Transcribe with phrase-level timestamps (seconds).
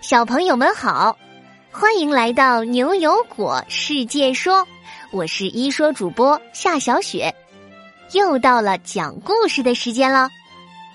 [0.00, 1.14] 小朋友们好，
[1.70, 4.66] 欢迎来到牛油果世界说，
[5.12, 7.34] 我是一说主播夏小雪，
[8.12, 10.30] 又到了讲故事的时间了。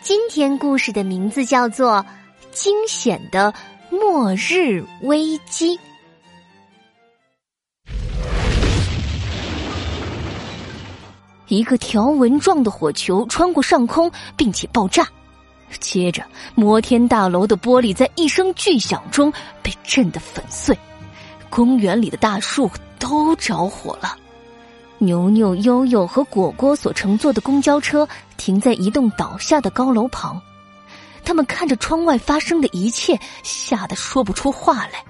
[0.01, 2.03] 今天故事的名字叫做
[2.51, 3.53] 《惊险的
[3.91, 5.77] 末日危机》。
[11.47, 15.07] 一个条纹状的火球穿过上空，并且爆炸。
[15.79, 16.23] 接着，
[16.55, 19.31] 摩天大楼的玻璃在一声巨响中
[19.61, 20.77] 被震得粉碎，
[21.49, 22.69] 公园里的大树
[22.99, 24.17] 都着火了。
[24.97, 30.41] 牛牛、悠悠和果果所乘坐的公交车停在一栋倒下的高楼旁，
[31.23, 35.03] 他们看着窗外发生的一切，吓得说不出话来。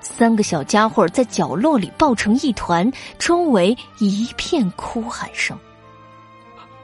[0.00, 5.58] 三个小家伙在角落里抱成一团，周围一片哭喊声。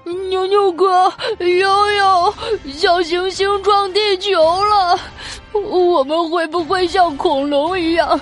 [0.05, 2.35] 牛牛哥，悠悠，
[2.75, 4.99] 小行星撞地球了，
[5.53, 8.21] 我们会不会像恐龙一样，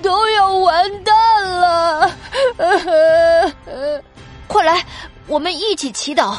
[0.00, 2.10] 都要完蛋了？
[4.48, 4.84] 快来，
[5.26, 6.38] 我们一起祈祷，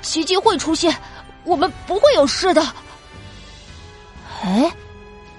[0.00, 0.94] 奇迹会出现，
[1.44, 2.62] 我们不会有事的。
[4.42, 4.72] 哎，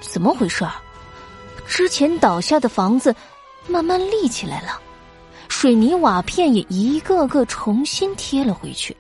[0.01, 0.65] 怎么回事？
[1.67, 3.15] 之前倒下的房子
[3.67, 4.79] 慢慢立起来了。
[5.57, 8.95] 水泥瓦片也一个个重新贴了回去。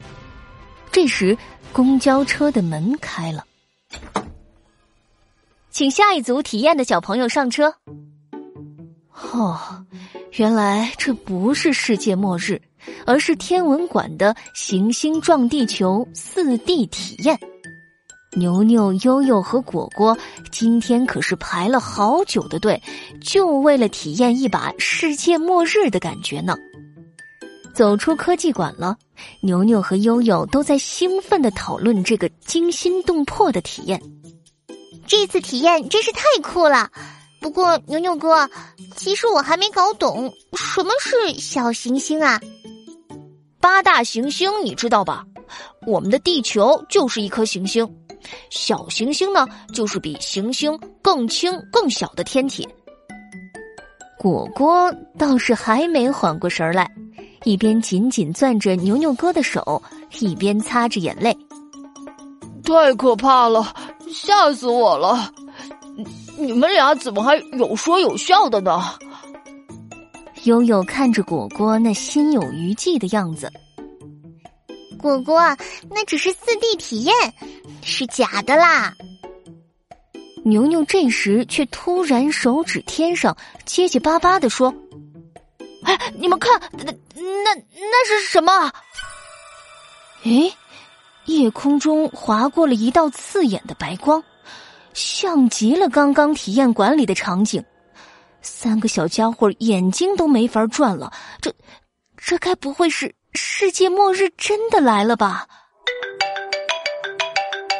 [0.89, 1.37] 这时，
[1.73, 3.43] 公交车的门开了，
[5.69, 7.75] 请下一组体验的小朋友上车。
[9.33, 9.85] 哦，
[10.37, 12.61] 原来这不是世界末日，
[13.05, 17.37] 而是天文馆的行星撞地球四 D 体验。
[18.35, 20.17] 牛牛、悠悠和果果
[20.51, 22.81] 今天可是排了好久的队，
[23.21, 26.55] 就为了体验一把世界末日的感觉呢。
[27.73, 28.97] 走出科技馆了，
[29.41, 34.01] 牛牛和悠悠都在兴奋的讨论这个惊心动魄的体验。
[35.07, 36.89] 这次体验真是太酷了！
[37.41, 38.49] 不过牛牛哥，
[38.95, 42.41] 其实我还没搞懂什么是小行星啊。
[43.59, 45.25] 八大行星你知道吧？
[45.85, 47.87] 我们的地球就是一颗行星。
[48.49, 52.67] 小行星呢，就是比行星更轻、更小的天体。
[54.17, 56.89] 果果倒是还没缓过神来，
[57.43, 59.81] 一边紧紧攥着牛牛哥的手，
[60.19, 61.37] 一边擦着眼泪。
[62.63, 63.73] 太可怕了，
[64.09, 65.31] 吓死我了！
[66.37, 68.81] 你们俩怎么还有说有笑的呢？
[70.45, 73.51] 悠悠看着果果那心有余悸的样子。
[74.95, 75.39] 果果，
[75.89, 77.13] 那只是四 D 体验，
[77.83, 78.93] 是假的啦。
[80.43, 83.35] 牛牛这时却突然手指天上，
[83.65, 84.73] 结结巴巴的说
[85.83, 88.71] ：“哎，你们看，那那那是什么？”
[90.23, 90.51] 哎，
[91.25, 94.23] 夜空中划过了一道刺眼的白光，
[94.93, 97.63] 像极了刚刚体验馆里的场景。
[98.41, 101.51] 三个小家伙眼睛都没法转了，这
[102.15, 103.15] 这该不会是……
[103.35, 105.47] 世界末日真的来了吧？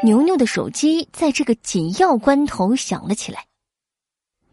[0.04, 3.46] 牛牛的手机在这个紧要关头响了起来，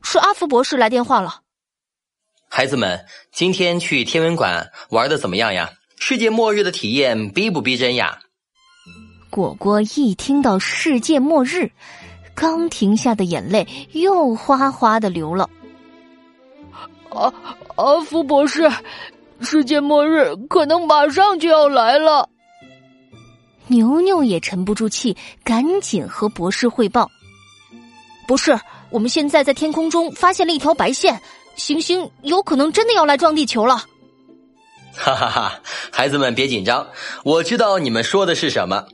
[0.03, 1.41] 是阿福博士来电话了。
[2.49, 5.73] 孩子们，今天去天文馆玩的怎么样呀？
[5.99, 8.21] 世界末日的体验逼不逼真呀？
[9.29, 11.73] 果果一听到世界末日，
[12.35, 15.51] 刚停下的眼泪又哗哗的流了。
[17.11, 17.33] 阿
[17.75, 18.71] 阿福博士。
[19.43, 22.29] 世界末日可能马上就要来了。
[23.69, 27.11] 牛牛也沉不住气，赶紧和博士汇报
[28.27, 28.59] ：“博士，
[28.91, 31.21] 我们现在在天空中发现了一条白线，
[31.57, 33.85] 行星有可能真的要来撞地球了。”
[34.95, 35.61] 哈哈哈！
[35.91, 36.87] 孩子们别紧张，
[37.25, 38.85] 我知道你们说的是什么，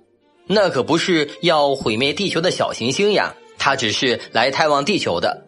[0.46, 5.44] 那可不是要毁灭地球的小行星呀，它只是来探望地球的。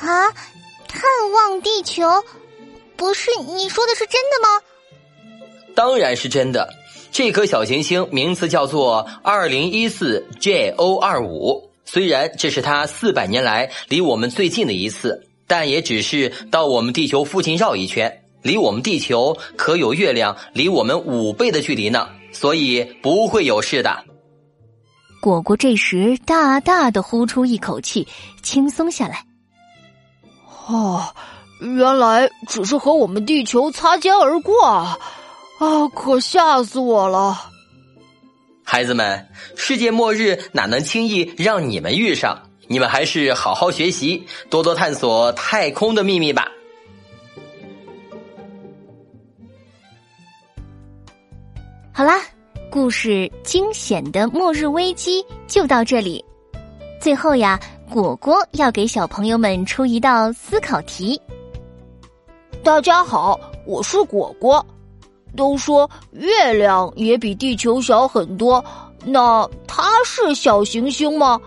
[0.00, 0.30] 啊，
[0.86, 1.02] 探
[1.32, 2.04] 望地球。
[2.96, 4.62] 不是你说的是真的吗？
[5.74, 6.68] 当然是真的。
[7.12, 11.70] 这颗小行星名字叫做二零一四 JO 二五。
[11.84, 24.04] 虽然这是它四百年来离我们最近的一次，但也只是到我们地球附近绕一圈，离我们地球可有月亮离我们五倍的距离呢，所以不会有事的。
[25.20, 28.06] 果果这时大大的呼出一口气，
[28.42, 29.24] 轻松下来。
[30.66, 31.04] 哦。
[31.60, 34.98] 原来只是和我们地球擦肩而过啊！
[35.58, 37.50] 啊，可吓死我了！
[38.62, 39.26] 孩子们，
[39.56, 42.38] 世界末日哪能轻易让你们遇上？
[42.68, 46.46] 你们还是好好学习，多多探索太空的秘密吧。
[51.92, 52.20] 好啦，
[52.70, 56.22] 故事惊险的末日危机就到这里。
[57.00, 57.58] 最后呀。
[57.88, 61.20] 果果要给小朋友们出一道思考题。
[62.66, 64.66] 大家好，我是果果。
[65.36, 68.62] 都说月亮也比地球小很多，
[69.04, 71.40] 那它是小行星吗？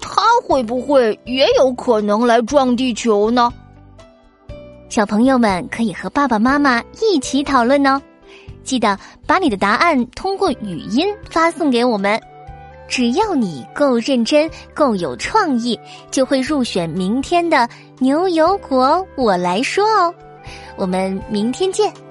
[0.00, 3.52] 它会不会也有可能来撞地球呢？
[4.88, 8.02] 小朋友们可以和爸爸妈妈一起讨论呢。
[8.64, 12.20] 记得把你的答案通过语音发送给我们。
[12.88, 15.78] 只要你够认真、够有创意，
[16.10, 17.68] 就会入选明天的
[18.00, 20.12] 牛油果我来说哦。
[20.76, 22.05] 我们明天见。